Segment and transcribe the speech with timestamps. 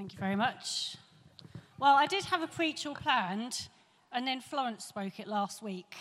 [0.00, 0.96] Thank you very much.
[1.78, 3.68] Well, I did have a preach all planned,
[4.10, 5.94] and then Florence spoke it last week.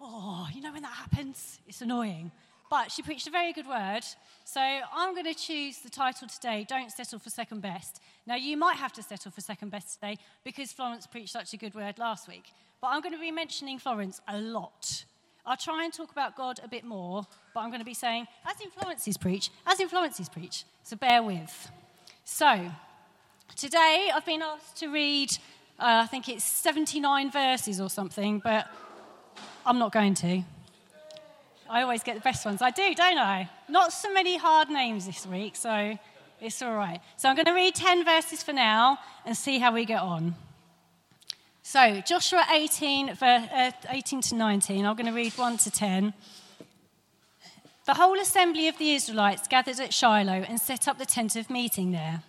[0.00, 1.60] Oh, you know when that happens?
[1.68, 2.32] It's annoying.
[2.68, 4.00] But she preached a very good word.
[4.44, 8.00] So I'm going to choose the title today Don't Settle for Second Best.
[8.26, 11.56] Now, you might have to settle for second best today because Florence preached such a
[11.56, 12.46] good word last week.
[12.80, 15.04] But I'm going to be mentioning Florence a lot.
[15.46, 18.26] I'll try and talk about God a bit more, but I'm going to be saying,
[18.44, 20.64] as in Florence's preach, as in Florence's preach.
[20.82, 21.70] So bear with.
[22.24, 22.70] So,
[23.56, 25.32] today I've been asked to read,
[25.78, 28.68] uh, I think it's 79 verses or something, but
[29.66, 30.42] I'm not going to.
[31.68, 32.62] I always get the best ones.
[32.62, 33.50] I do, don't I?
[33.68, 35.98] Not so many hard names this week, so
[36.40, 37.00] it's all right.
[37.16, 40.36] So I'm going to read 10 verses for now and see how we get on.
[41.64, 46.14] So, Joshua 18, uh, 18 to 19, I'm going to read 1 to 10.
[47.84, 51.50] The whole assembly of the Israelites gathered at Shiloh and set up the tent of
[51.50, 52.22] meeting there.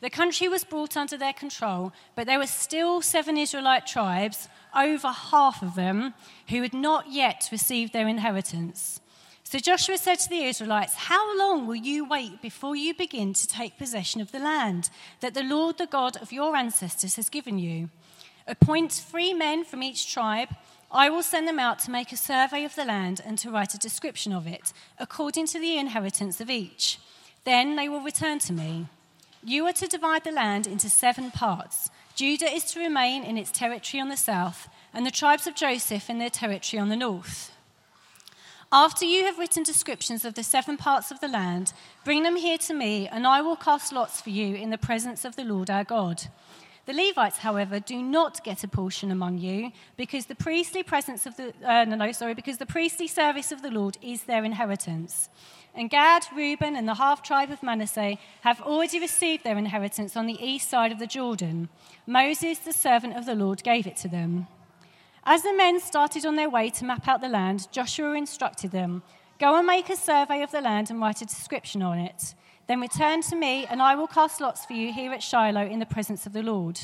[0.00, 5.08] The country was brought under their control, but there were still seven Israelite tribes, over
[5.08, 6.12] half of them,
[6.48, 9.00] who had not yet received their inheritance.
[9.44, 13.46] So Joshua said to the Israelites, How long will you wait before you begin to
[13.46, 17.60] take possession of the land that the Lord, the God of your ancestors, has given
[17.60, 17.90] you?
[18.48, 20.48] Appoint three men from each tribe.
[20.90, 23.74] I will send them out to make a survey of the land and to write
[23.74, 26.98] a description of it, according to the inheritance of each.
[27.44, 28.86] Then they will return to me.
[29.42, 31.90] You are to divide the land into seven parts.
[32.14, 36.08] Judah is to remain in its territory on the south, and the tribes of Joseph
[36.08, 37.52] in their territory on the north.
[38.72, 41.72] After you have written descriptions of the seven parts of the land,
[42.04, 45.24] bring them here to me, and I will cast lots for you in the presence
[45.24, 46.24] of the Lord our God.
[46.86, 51.36] The Levites, however, do not get a portion among you, because the priestly presence of
[51.36, 55.28] the uh, no, no, sorry, because the priestly service of the Lord is their inheritance.
[55.74, 60.26] And Gad, Reuben, and the half tribe of Manasseh have already received their inheritance on
[60.26, 61.68] the east side of the Jordan.
[62.06, 64.46] Moses, the servant of the Lord, gave it to them.
[65.24, 69.02] As the men started on their way to map out the land, Joshua instructed them
[69.38, 72.34] Go and make a survey of the land and write a description on it.
[72.66, 75.78] Then return to me, and I will cast lots for you here at Shiloh in
[75.78, 76.80] the presence of the Lord.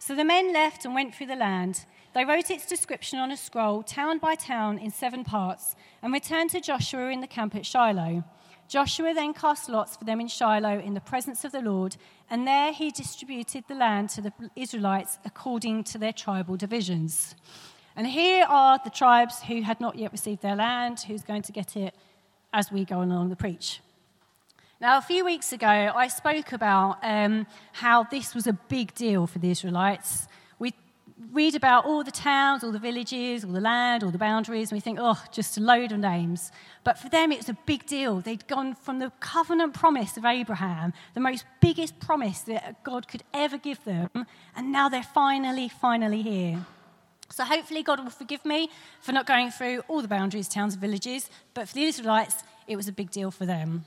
[0.00, 1.86] So the men left and went through the land.
[2.12, 6.50] They wrote its description on a scroll, town by town, in seven parts, and returned
[6.50, 8.24] to Joshua in the camp at Shiloh.
[8.66, 11.96] Joshua then cast lots for them in Shiloh in the presence of the Lord,
[12.28, 17.36] and there he distributed the land to the Israelites according to their tribal divisions.
[17.94, 21.52] And here are the tribes who had not yet received their land, who's going to
[21.52, 21.94] get it
[22.52, 23.80] as we go along the preach.
[24.82, 29.28] Now, a few weeks ago, I spoke about um, how this was a big deal
[29.28, 30.26] for the Israelites
[30.58, 30.74] We
[31.30, 34.76] read about all the towns, all the villages, all the land, all the boundaries, and
[34.76, 36.50] we think, oh, just a load of names.
[36.82, 38.20] But for them, it was a big deal.
[38.20, 43.22] They'd gone from the covenant promise of Abraham, the most biggest promise that God could
[43.32, 44.10] ever give them,
[44.56, 46.66] and now they're finally, finally here.
[47.30, 48.68] So hopefully, God will forgive me
[49.00, 52.74] for not going through all the boundaries, towns, and villages, but for the Israelites, it
[52.74, 53.84] was a big deal for them.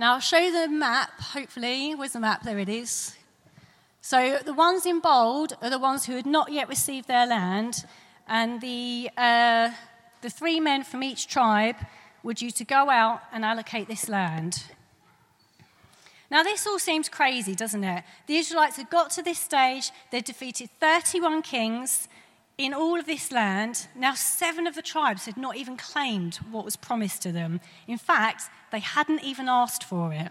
[0.00, 1.94] Now, I'll show the map, hopefully.
[1.94, 2.42] Where's the map?
[2.42, 3.18] There it is.
[4.00, 7.84] So the ones in bold are the ones who had not yet received their land,
[8.26, 9.72] and the, uh,
[10.22, 11.76] the three men from each tribe
[12.22, 14.64] were due to go out and allocate this land.
[16.30, 18.02] Now, this all seems crazy, doesn't it?
[18.26, 22.08] The Israelites had got to this stage, they'd defeated 31 kings
[22.58, 23.86] in all of this land.
[23.94, 27.60] Now, seven of the tribes had not even claimed what was promised to them.
[27.86, 30.28] In fact, they hadn't even asked for it.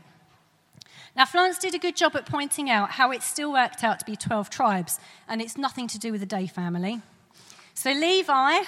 [1.16, 4.06] Now, Florence did a good job at pointing out how it still worked out to
[4.06, 7.02] be 12 tribes, and it's nothing to do with the Day family.
[7.74, 8.62] So, Levi,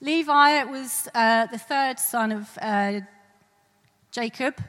[0.00, 3.00] Levi was uh, the third son of uh,
[4.12, 4.62] Jacob.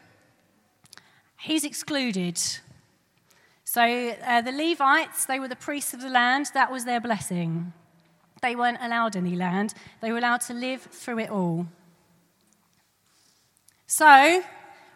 [1.40, 2.40] He's excluded.
[3.74, 7.72] So, uh, the Levites, they were the priests of the land, that was their blessing.
[8.42, 11.68] They weren't allowed any land, they were allowed to live through it all.
[13.88, 14.44] So,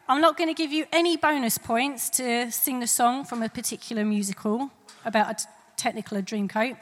[0.09, 3.47] I'm not going to give you any bonus points to sing the song from a
[3.47, 4.71] particular musical
[5.05, 5.47] about a
[5.77, 6.75] technical dreamcoat,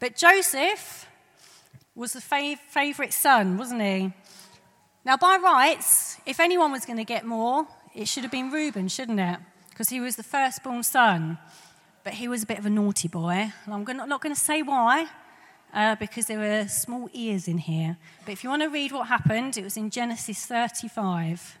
[0.00, 1.06] but Joseph
[1.94, 4.14] was the fav- favourite son, wasn't he?
[5.04, 8.88] Now, by rights, if anyone was going to get more, it should have been Reuben,
[8.88, 9.40] shouldn't it?
[9.74, 11.36] Because he was the firstborn son.
[12.04, 13.52] But he was a bit of a naughty boy.
[13.66, 15.08] I'm not going to say why,
[15.72, 17.96] uh, because there were small ears in here.
[18.24, 21.58] But if you want to read what happened, it was in Genesis 35.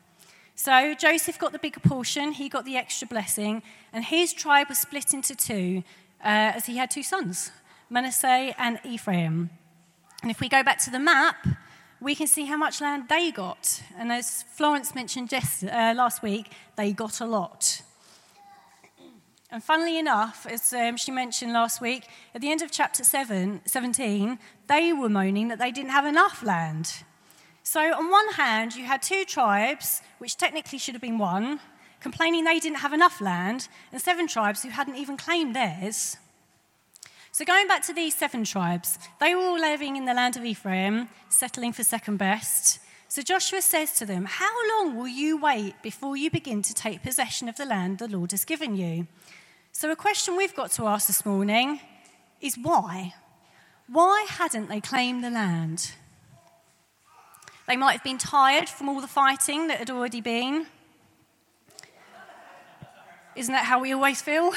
[0.54, 4.78] So Joseph got the bigger portion, he got the extra blessing, and his tribe was
[4.78, 5.82] split into two
[6.22, 7.50] uh, as he had two sons,
[7.90, 9.50] Manasseh and Ephraim.
[10.22, 11.48] And if we go back to the map,
[12.00, 13.82] we can see how much land they got.
[13.98, 17.82] And as Florence mentioned just, uh, last week, they got a lot.
[19.54, 23.60] And funnily enough, as um, she mentioned last week, at the end of chapter seven,
[23.66, 24.36] 17,
[24.66, 27.04] they were moaning that they didn't have enough land.
[27.62, 31.60] So, on one hand, you had two tribes, which technically should have been one,
[32.00, 36.16] complaining they didn't have enough land, and seven tribes who hadn't even claimed theirs.
[37.30, 40.44] So, going back to these seven tribes, they were all living in the land of
[40.44, 42.80] Ephraim, settling for second best.
[43.06, 47.04] So, Joshua says to them, How long will you wait before you begin to take
[47.04, 49.06] possession of the land the Lord has given you?
[49.76, 51.80] So, a question we've got to ask this morning
[52.40, 53.12] is why?
[53.88, 55.90] Why hadn't they claimed the land?
[57.66, 60.66] They might have been tired from all the fighting that had already been.
[63.34, 64.52] Isn't that how we always feel?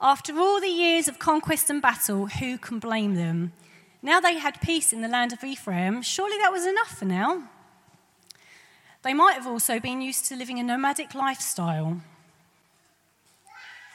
[0.00, 3.52] After all the years of conquest and battle, who can blame them?
[4.02, 6.02] Now they had peace in the land of Ephraim.
[6.02, 7.44] Surely that was enough for now.
[9.04, 12.00] They might have also been used to living a nomadic lifestyle.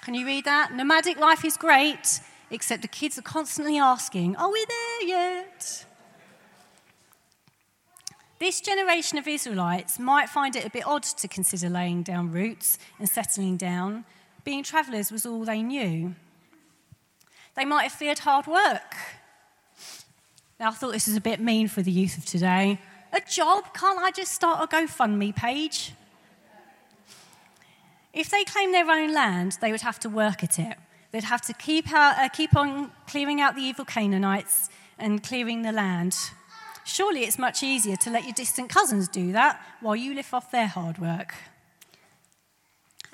[0.03, 0.73] Can you read that?
[0.73, 2.19] Nomadic life is great,
[2.51, 5.85] except the kids are constantly asking, Are we there yet?
[8.38, 12.77] This generation of Israelites might find it a bit odd to consider laying down roots
[13.00, 14.03] and settling down.
[14.44, 16.15] Being travellers was all they knew.
[17.56, 18.95] They might have feared hard work.
[20.59, 22.77] Now, I thought this was a bit mean for the youth of today.
[23.13, 23.73] A job?
[23.73, 25.94] Can't I just start a GoFundMe page?
[28.13, 30.77] If they claim their own land, they would have to work at it.
[31.12, 34.69] They'd have to keep, out, uh, keep on clearing out the evil Canaanites
[35.00, 36.15] and clearing the land.
[36.86, 40.51] Surely it's much easier to let your distant cousins do that while you live off
[40.51, 41.33] their hard work.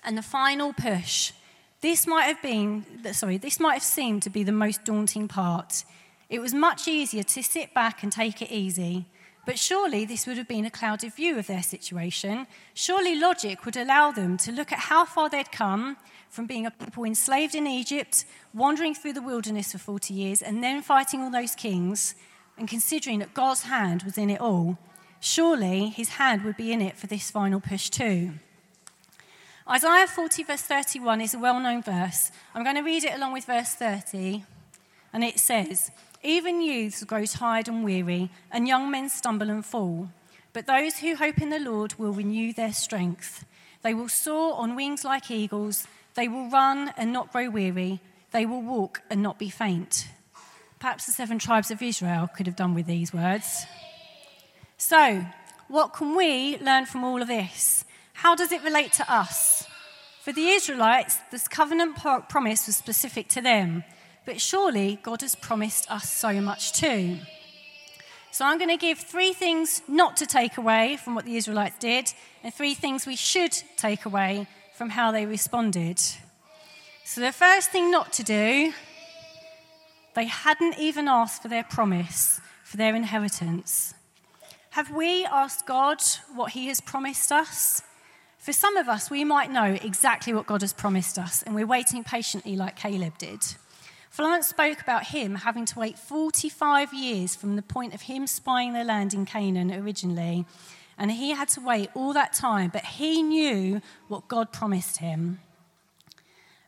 [0.04, 1.34] And the final push.
[1.81, 5.86] This might have been, sorry, this might have seemed to be the most daunting part.
[6.30, 9.06] It was much easier to sit back and take it easy.
[9.50, 12.46] But surely this would have been a clouded view of their situation.
[12.75, 15.98] Surely logic would allow them to look at how far they'd come
[16.30, 20.63] from being a people enslaved in Egypt, wandering through the wilderness for 40 years, and
[20.63, 22.13] then fighting all those kings,
[22.60, 24.78] and considering that God's hand was in it all,
[25.19, 28.34] surely his hand would be in it for this final push too.
[29.68, 32.31] Isaiah 40, verse 31 is a well known verse.
[32.54, 34.44] I'm going to read it along with verse 30.
[35.12, 35.90] And it says,
[36.24, 40.10] Even youths grow tired and weary, and young men stumble and fall.
[40.51, 43.45] But those who hope in the Lord will renew their strength.
[43.81, 45.88] They will soar on wings like eagles.
[46.16, 48.01] They will run and not grow weary.
[48.31, 50.10] They will walk and not be faint.
[50.80, 53.66] Perhaps the seven tribes of Israel could have done with these words.
[54.77, 55.25] So,
[55.68, 57.86] what can we learn from all of this?
[58.13, 59.66] How does it relate to us?
[60.21, 63.83] For the Israelites, this covenant promise was specific to them,
[64.30, 67.18] but surely God has promised us so much too.
[68.30, 71.80] So I'm going to give three things not to take away from what the Israelites
[71.80, 74.46] did, and three things we should take away
[74.76, 76.00] from how they responded.
[77.06, 78.72] So the first thing not to do
[80.14, 83.96] they hadn't even asked for their promise, for their inheritance.
[84.72, 86.04] Have we asked God
[86.36, 87.81] what He has promised us?
[88.38, 91.66] For some of us, we might know exactly what God has promised us, and we're
[91.66, 93.42] waiting patiently like Caleb did.
[94.09, 98.73] Florence spoke about him having to wait 45 years from the point of him spying
[98.73, 100.45] the land in Canaan originally.
[100.97, 105.39] And he had to wait all that time, but he knew what God promised him.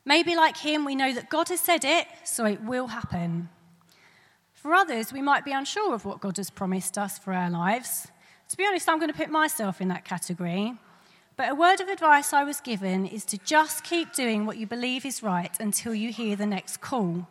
[0.04, 3.50] Maybe, like him, we know that God has said it, so it will happen.
[4.54, 8.08] For others, we might be unsure of what God has promised us for our lives.
[8.48, 10.74] To be honest, I'm going to put myself in that category.
[11.34, 14.66] But a word of advice I was given is to just keep doing what you
[14.66, 17.26] believe is right until you hear the next call.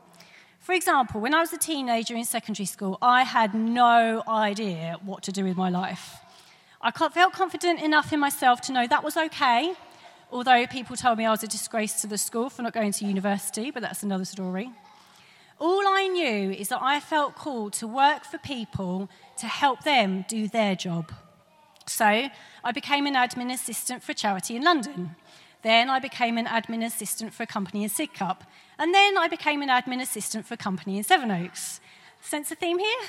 [0.60, 5.22] For example, when I was a teenager in secondary school, I had no idea what
[5.24, 6.18] to do with my life.
[6.82, 9.74] I felt confident enough in myself to know that was okay,
[10.32, 13.06] although people told me I was a disgrace to the school for not going to
[13.06, 14.72] university, but that's another story.
[15.60, 20.26] All I knew is that I felt called to work for people to help them
[20.28, 21.12] do their job.
[21.86, 22.30] So
[22.64, 25.16] I became an admin assistant for a charity in London.
[25.62, 28.40] Then I became an admin assistant for a company in Sidcup.
[28.80, 31.80] And then I became an admin assistant for a company in Sevenoaks.
[32.20, 33.02] Sense a theme here?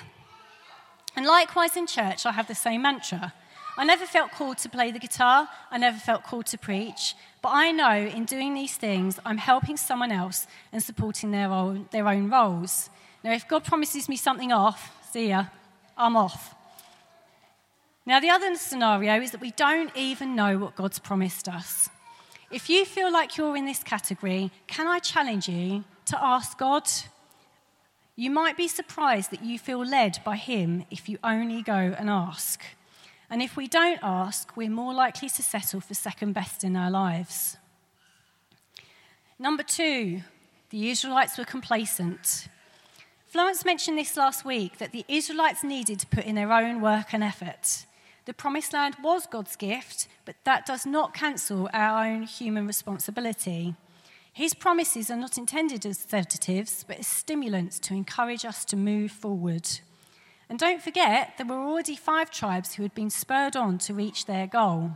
[1.17, 3.33] And likewise in church, I have the same mantra
[3.77, 7.51] I never felt called to play the guitar, I never felt called to preach, but
[7.55, 12.07] I know in doing these things, I'm helping someone else and supporting their own, their
[12.07, 12.91] own roles.
[13.25, 15.47] Now, if God promises me something off, see ya,
[15.97, 16.55] I'm off.
[18.05, 21.89] Now, the other scenario is that we don't even know what God's promised us.
[22.51, 26.89] If you feel like you're in this category, can I challenge you to ask God?
[28.17, 32.11] You might be surprised that you feel led by Him if you only go and
[32.11, 32.63] ask.
[33.31, 36.91] And if we don't ask, we're more likely to settle for second best in our
[36.91, 37.57] lives.
[39.39, 40.23] Number two,
[40.71, 42.49] the Israelites were complacent.
[43.27, 47.15] Florence mentioned this last week that the Israelites needed to put in their own work
[47.15, 47.87] and effort.
[48.25, 53.75] The promised land was God's gift, but that does not cancel our own human responsibility.
[54.33, 59.11] His promises are not intended as sedatives, but as stimulants to encourage us to move
[59.11, 59.69] forward.
[60.49, 64.27] And don't forget, there were already five tribes who had been spurred on to reach
[64.27, 64.93] their goal.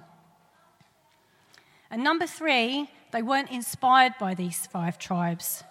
[1.90, 5.64] And number three, they weren't inspired by these five tribes.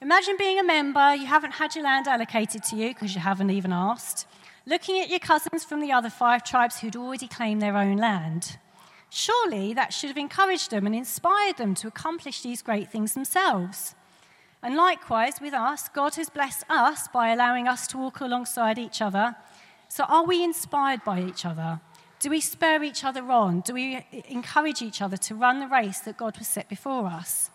[0.00, 3.50] Imagine being a member, you haven't had your land allocated to you because you haven't
[3.50, 4.26] even asked,
[4.70, 8.56] looking at your cousins from the other five tribes who'd already claimed their own land.
[9.10, 13.96] Surely that should have encouraged them and inspired them to accomplish these great things themselves.
[14.62, 19.02] And likewise with us, God has blessed us by allowing us to walk alongside each
[19.02, 19.34] other.
[19.88, 21.80] So are we inspired by each other?
[22.20, 23.62] Do we spur each other on?
[23.62, 27.50] Do we encourage each other to run the race that God has set before us?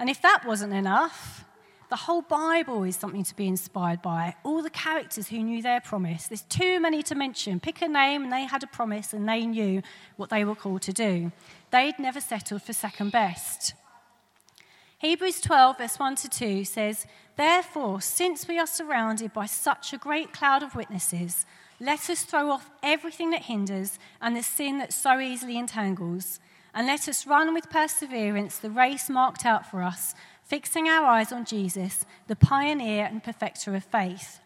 [0.00, 1.44] And if that wasn't enough,
[1.90, 4.36] the whole Bible is something to be inspired by.
[4.44, 6.28] All the characters who knew their promise.
[6.28, 7.58] There's too many to mention.
[7.58, 9.82] Pick a name, and they had a promise, and they knew
[10.16, 11.32] what they were called to do.
[11.72, 13.74] They'd never settled for second best.
[14.98, 17.06] Hebrews 12, verse 1 to 2 says,
[17.36, 21.44] Therefore, since we are surrounded by such a great cloud of witnesses,
[21.80, 26.38] let us throw off everything that hinders and the sin that so easily entangles,
[26.72, 30.14] and let us run with perseverance the race marked out for us
[30.50, 34.40] fixing our eyes on Jesus, the pioneer and perfecter of faith.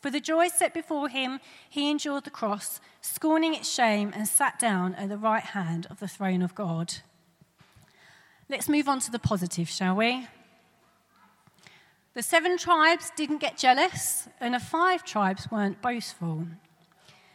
[0.00, 4.58] For the joy set before him, he endured the cross, scorning its shame, and sat
[4.58, 6.94] down at the right hand of the throne of God.
[8.48, 10.26] Let's move on to the positive, shall we?
[12.14, 16.46] The seven tribes didn't get jealous, and the five tribes weren't boastful.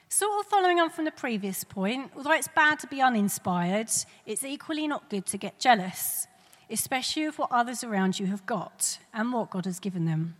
[0.09, 3.91] Sort of following on from the previous point, although it's bad to be uninspired,
[4.25, 6.25] it's equally not good to get jealous
[6.69, 10.35] especially of what others around you have got and what God has given them.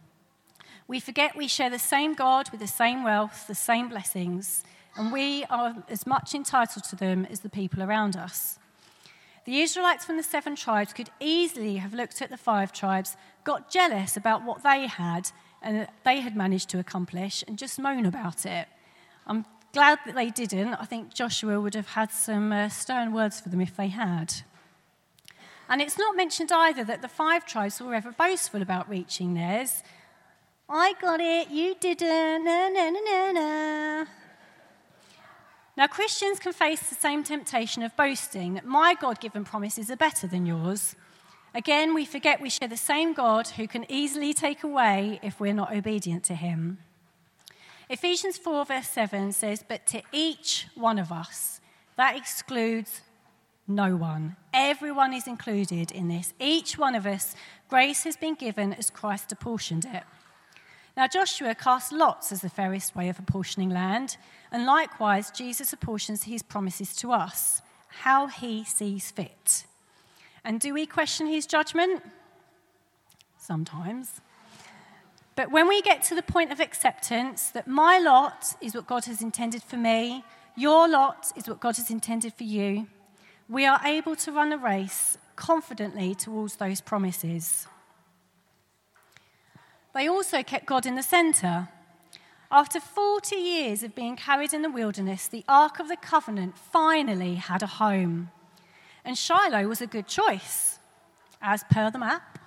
[0.87, 4.63] We forget we share the same God with the same wealth, the same blessings,
[4.95, 8.57] and we are as much entitled to them as the people around us.
[9.45, 13.69] The Israelites from the seven tribes could easily have looked at the five tribes, got
[13.69, 15.31] jealous about what they had
[15.61, 18.67] and they had managed to accomplish, and just moan about it.
[19.25, 20.75] I'm glad that they didn't.
[20.75, 24.33] I think Joshua would have had some uh, stern words for them if they had.
[25.69, 29.83] And it's not mentioned either that the five tribes were ever boastful about reaching theirs.
[30.69, 34.05] I got it, you didn't, na, na, na, na, na.
[35.77, 39.95] Now, Christians can face the same temptation of boasting that my God given promises are
[39.95, 40.95] better than yours.
[41.53, 45.53] Again, we forget we share the same God who can easily take away if we're
[45.53, 46.79] not obedient to him.
[47.89, 51.61] Ephesians 4, verse 7 says, But to each one of us,
[51.95, 53.01] that excludes
[53.67, 54.35] no one.
[54.53, 56.33] Everyone is included in this.
[56.39, 57.35] Each one of us,
[57.67, 60.03] grace has been given as Christ apportioned it.
[60.95, 64.17] Now, Joshua cast lots as the fairest way of apportioning land,
[64.51, 69.65] and likewise, Jesus apportions his promises to us, how he sees fit.
[70.43, 72.03] And do we question his judgment?
[73.37, 74.21] Sometimes.
[75.35, 79.05] But when we get to the point of acceptance that my lot is what God
[79.05, 80.23] has intended for me,
[80.55, 82.87] your lot is what God has intended for you,
[83.49, 87.67] we are able to run a race confidently towards those promises.
[89.93, 91.69] They also kept God in the center.
[92.51, 97.35] After 40 years of being carried in the wilderness, the Ark of the Covenant finally
[97.35, 98.31] had a home.
[99.03, 100.79] And Shiloh was a good choice,
[101.41, 102.39] as per the map,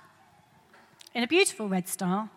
[1.13, 2.29] in a beautiful red star.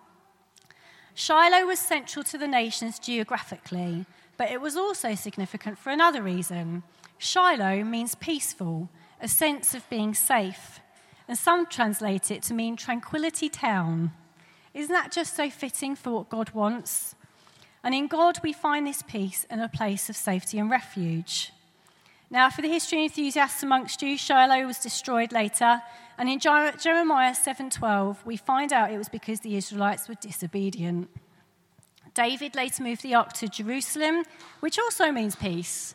[1.15, 4.07] Shiloh was central to the nations geographically,
[4.37, 6.83] but it was also significant for another reason.
[7.25, 10.81] Shiloh means peaceful, a sense of being safe,
[11.27, 14.13] and some translate it to mean tranquility town.
[14.75, 17.15] Isn't that just so fitting for what God wants?
[17.83, 21.51] And in God, we find this peace and a place of safety and refuge.
[22.29, 25.81] Now, for the history enthusiasts amongst you, Shiloh was destroyed later,
[26.19, 31.09] and in Jeremiah 7:12, we find out it was because the Israelites were disobedient.
[32.13, 34.25] David later moved the ark to Jerusalem,
[34.61, 35.95] which also means peace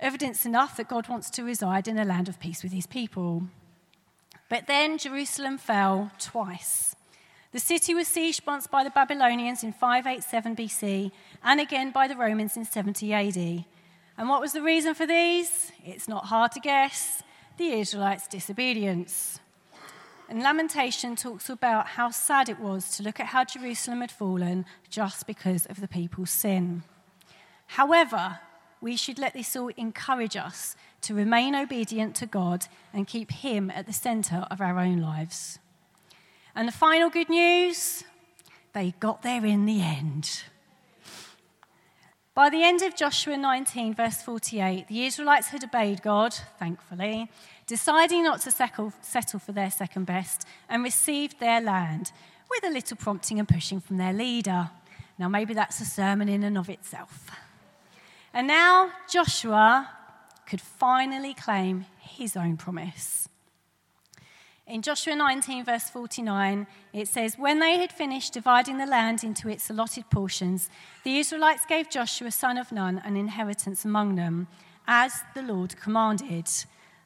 [0.00, 3.44] evidence enough that God wants to reside in a land of peace with his people.
[4.48, 6.96] But then Jerusalem fell twice.
[7.52, 12.16] The city was sieged once by the Babylonians in 587 BC and again by the
[12.16, 13.64] Romans in 70 AD.
[14.16, 15.72] And what was the reason for these?
[15.84, 17.22] It's not hard to guess
[17.58, 19.40] the Israelites' disobedience.
[20.28, 24.64] And Lamentation talks about how sad it was to look at how Jerusalem had fallen
[24.88, 26.84] just because of the people's sin.
[27.66, 28.38] However,
[28.80, 33.70] we should let this all encourage us to remain obedient to God and keep Him
[33.70, 35.58] at the center of our own lives.
[36.54, 38.04] And the final good news
[38.72, 40.44] they got there in the end.
[42.34, 47.28] By the end of Joshua 19, verse 48, the Israelites had obeyed God, thankfully,
[47.66, 52.12] deciding not to settle for their second best, and received their land
[52.48, 54.70] with a little prompting and pushing from their leader.
[55.18, 57.30] Now, maybe that's a sermon in and of itself.
[58.32, 59.90] And now Joshua
[60.46, 63.28] could finally claim his own promise.
[64.66, 69.48] In Joshua 19, verse 49, it says, When they had finished dividing the land into
[69.48, 70.70] its allotted portions,
[71.02, 74.46] the Israelites gave Joshua, son of Nun, an inheritance among them,
[74.86, 76.46] as the Lord commanded.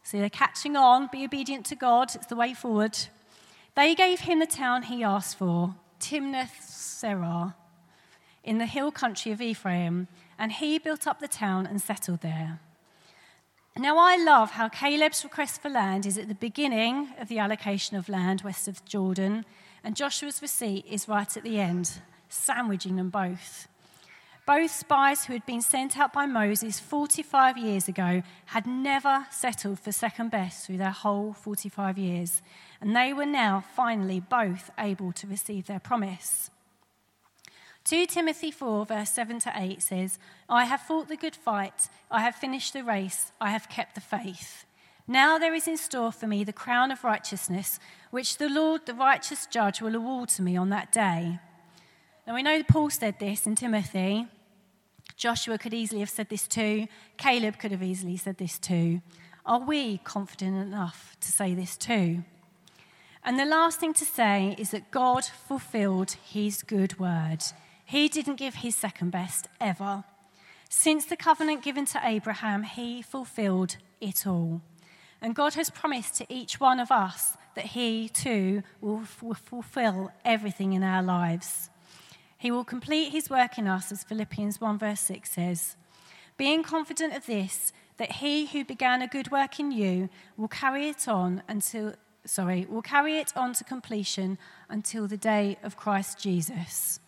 [0.02, 2.98] So they're catching on, be obedient to God, it's the way forward.
[3.74, 7.54] They gave him the town he asked for, Timnath Serah,
[8.42, 10.06] in the hill country of Ephraim,
[10.38, 12.60] and he built up the town and settled there.
[13.76, 17.96] Now, I love how Caleb's request for land is at the beginning of the allocation
[17.96, 19.44] of land west of Jordan,
[19.82, 23.66] and Joshua's receipt is right at the end, sandwiching them both.
[24.46, 29.80] Both spies who had been sent out by Moses 45 years ago had never settled
[29.80, 32.42] for second best through their whole 45 years,
[32.80, 36.50] and they were now finally both able to receive their promise.
[37.84, 42.20] 2 Timothy 4, verse 7 to 8 says, I have fought the good fight, I
[42.20, 44.64] have finished the race, I have kept the faith.
[45.06, 47.78] Now there is in store for me the crown of righteousness,
[48.10, 51.38] which the Lord, the righteous judge, will award to me on that day.
[52.26, 54.28] Now we know that Paul said this in Timothy.
[55.16, 56.86] Joshua could easily have said this too.
[57.18, 59.02] Caleb could have easily said this too.
[59.44, 62.24] Are we confident enough to say this too?
[63.22, 67.42] And the last thing to say is that God fulfilled his good word.
[67.84, 70.04] He didn't give his second best ever.
[70.68, 74.62] Since the covenant given to Abraham, he fulfilled it all.
[75.20, 80.10] And God has promised to each one of us that he too will, will fulfill
[80.24, 81.70] everything in our lives.
[82.36, 85.76] He will complete his work in us, as Philippians 1 verse 6 says.
[86.36, 90.88] Being confident of this, that he who began a good work in you will carry
[90.88, 91.94] it on until
[92.26, 96.98] sorry, will carry it on to completion until the day of Christ Jesus.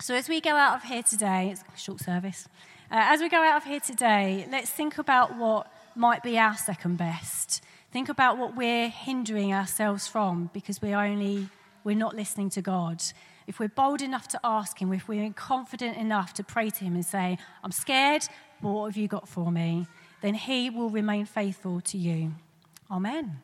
[0.00, 2.48] So, as we go out of here today, it's short service.
[2.90, 6.56] Uh, as we go out of here today, let's think about what might be our
[6.56, 7.62] second best.
[7.92, 11.50] Think about what we're hindering ourselves from because we're only
[11.84, 13.02] we're not listening to God.
[13.46, 16.94] If we're bold enough to ask Him, if we're confident enough to pray to Him
[16.94, 18.22] and say, "I'm scared,
[18.62, 19.86] but what have you got for me?"
[20.22, 22.32] Then He will remain faithful to you.
[22.90, 23.42] Amen.